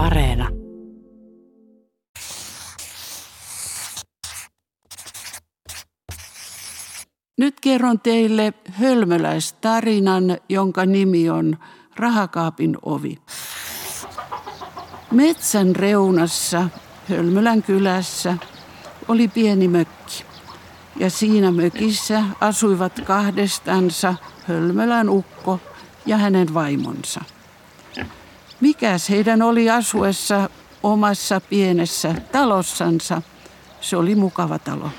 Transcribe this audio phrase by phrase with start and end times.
[0.00, 0.48] Areena.
[7.38, 11.58] Nyt kerron teille hölmöläistarinan, jonka nimi on
[11.96, 13.18] Rahakaapin ovi.
[15.10, 16.68] Metsän reunassa
[17.08, 18.36] Hölmölän kylässä
[19.08, 20.24] oli pieni mökki.
[20.96, 24.14] Ja siinä mökissä asuivat kahdestansa
[24.48, 25.60] Hölmölän ukko
[26.06, 27.20] ja hänen vaimonsa.
[28.60, 30.50] Mikäs heidän oli asuessa
[30.82, 33.22] omassa pienessä talossansa?
[33.80, 34.90] Se oli mukava talo.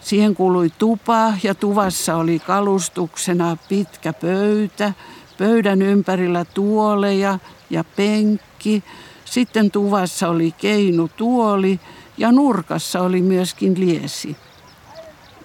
[0.00, 4.92] Siihen kuului tupa ja tuvassa oli kalustuksena pitkä pöytä,
[5.38, 7.38] pöydän ympärillä tuoleja
[7.70, 8.84] ja penkki.
[9.24, 11.80] Sitten tuvassa oli keinu tuoli
[12.18, 14.36] ja nurkassa oli myöskin liesi.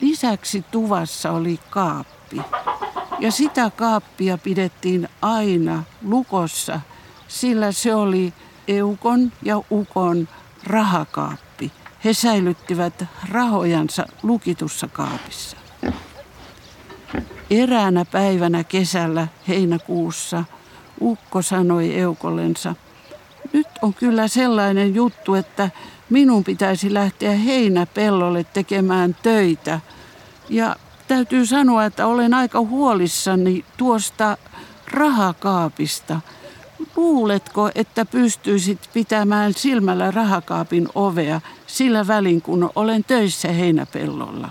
[0.01, 2.41] Lisäksi tuvassa oli kaappi.
[3.19, 6.79] Ja sitä kaappia pidettiin aina lukossa,
[7.35, 8.33] sillä se oli
[8.67, 10.27] Eukon ja Ukon
[10.63, 11.71] rahakaappi.
[12.05, 15.57] He säilyttivät rahojansa lukitussa kaapissa.
[17.49, 20.43] Eräänä päivänä kesällä heinäkuussa
[21.01, 22.75] Ukko sanoi Eukollensa,
[23.53, 25.69] nyt on kyllä sellainen juttu, että
[26.09, 29.79] minun pitäisi lähteä heinäpellolle tekemään töitä.
[30.49, 30.75] Ja
[31.07, 34.37] täytyy sanoa, että olen aika huolissani tuosta
[34.91, 36.21] rahakaapista.
[36.95, 44.49] Luuletko, että pystyisit pitämään silmällä rahakaapin ovea sillä välin, kun olen töissä heinäpellolla?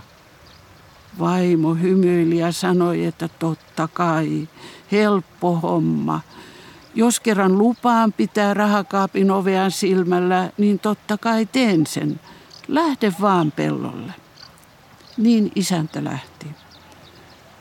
[1.19, 4.49] Vaimo hymyili ja sanoi, että totta kai,
[4.93, 6.21] helppo homma.
[6.95, 12.21] Jos kerran lupaan pitää rahakaapin ovean silmällä, niin totta kai teen sen.
[12.69, 14.13] Lähde vaan pellolle.
[15.17, 16.64] Niin isäntä lähti.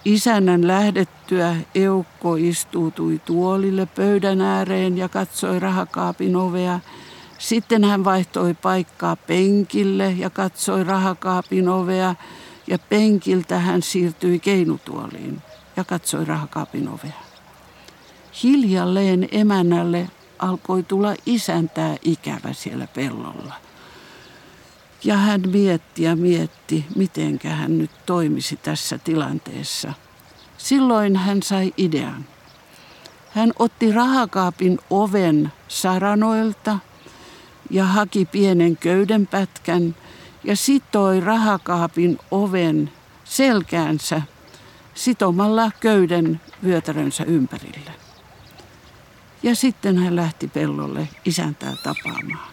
[0.06, 6.80] Isännän lähdettyä Eukko istuutui tuolille pöydän ääreen ja katsoi rahakaapin ovea.
[7.38, 12.16] Sitten hän vaihtoi paikkaa penkille ja katsoi rahakaapin ovea
[12.68, 15.42] ja penkiltä hän siirtyi keinutuoliin
[15.76, 17.24] ja katsoi rahakaapin ovea.
[18.44, 20.10] Hiljalleen emännälle
[20.40, 23.54] alkoi tulla isäntää ikävä siellä pellolla.
[25.04, 29.94] Ja hän mietti ja mietti, miten hän nyt toimisi tässä tilanteessa.
[30.58, 32.26] Silloin hän sai idean.
[33.30, 36.80] Hän otti rahakaapin oven saranoilta
[37.70, 39.96] ja haki pienen köydenpätkän
[40.44, 42.92] ja sitoi rahakaapin oven
[43.24, 44.22] selkäänsä
[44.96, 47.92] sitomalla köyden vyötärönsä ympärille.
[49.44, 52.53] Ja sitten hän lähti pellolle isäntää tapaamaan.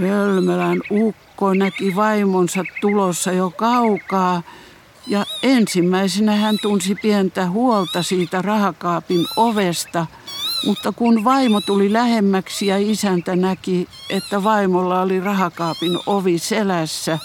[0.00, 4.42] Hölmölän ukko näki vaimonsa tulossa jo kaukaa
[5.06, 10.06] ja ensimmäisenä hän tunsi pientä huolta siitä rahakaapin ovesta,
[10.66, 17.18] mutta kun vaimo tuli lähemmäksi ja isäntä näki, että vaimolla oli rahakaapin ovi selässä,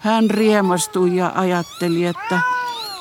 [0.00, 2.40] hän riemastui ja ajatteli, että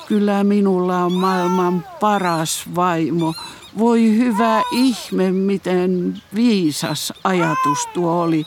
[0.07, 3.33] kyllä minulla on maailman paras vaimo.
[3.77, 8.45] Voi hyvä ihme, miten viisas ajatus tuo oli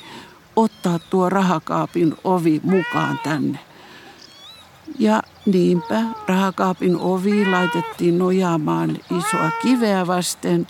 [0.57, 3.59] ottaa tuo rahakaapin ovi mukaan tänne.
[4.99, 10.67] Ja niinpä rahakaapin ovi laitettiin nojaamaan isoa kiveä vasten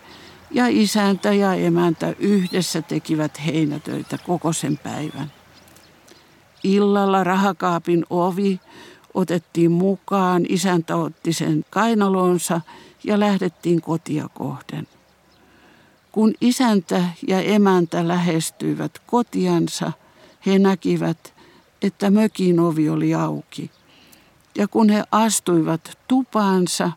[0.51, 5.33] ja isäntä ja emäntä yhdessä tekivät heinätöitä koko sen päivän.
[6.65, 8.61] Illalla rahakaapin ovi
[9.15, 12.61] otettiin mukaan, isäntä otti sen kainalonsa
[13.05, 14.87] ja lähdettiin kotia kohden.
[16.15, 19.93] Kun isäntä ja emäntä lähestyivät kotiansa,
[20.47, 21.35] he näkivät,
[21.83, 23.71] että mökin ovi oli auki.
[24.59, 26.93] Ja kun he astuivat tupaansa,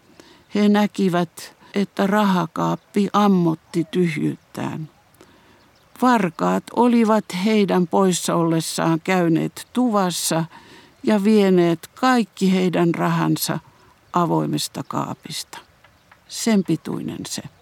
[0.55, 4.89] he näkivät, että rahakaappi ammotti tyhjyyttään.
[6.01, 10.45] Varkaat olivat heidän poissa ollessaan käyneet tuvassa
[11.03, 13.59] ja vieneet kaikki heidän rahansa
[14.13, 15.57] avoimesta kaapista.
[16.27, 17.56] Sen pituinen se.